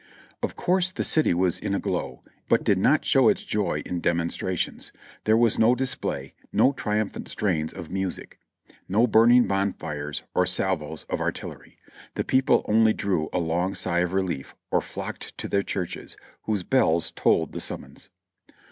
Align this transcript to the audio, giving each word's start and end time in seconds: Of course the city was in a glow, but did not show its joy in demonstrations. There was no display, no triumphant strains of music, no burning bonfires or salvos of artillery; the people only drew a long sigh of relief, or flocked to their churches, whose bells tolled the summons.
Of 0.41 0.55
course 0.55 0.89
the 0.89 1.03
city 1.03 1.31
was 1.31 1.59
in 1.59 1.75
a 1.75 1.79
glow, 1.79 2.23
but 2.49 2.63
did 2.63 2.79
not 2.79 3.05
show 3.05 3.29
its 3.29 3.45
joy 3.45 3.83
in 3.85 3.99
demonstrations. 4.01 4.91
There 5.25 5.37
was 5.37 5.59
no 5.59 5.75
display, 5.75 6.33
no 6.51 6.71
triumphant 6.73 7.27
strains 7.27 7.71
of 7.71 7.91
music, 7.91 8.39
no 8.89 9.05
burning 9.05 9.45
bonfires 9.45 10.23
or 10.33 10.47
salvos 10.47 11.03
of 11.03 11.21
artillery; 11.21 11.77
the 12.15 12.23
people 12.23 12.65
only 12.67 12.93
drew 12.93 13.29
a 13.31 13.37
long 13.37 13.75
sigh 13.75 13.99
of 13.99 14.13
relief, 14.13 14.55
or 14.71 14.81
flocked 14.81 15.37
to 15.37 15.47
their 15.47 15.61
churches, 15.61 16.17
whose 16.45 16.63
bells 16.63 17.11
tolled 17.11 17.51
the 17.51 17.59
summons. 17.59 18.09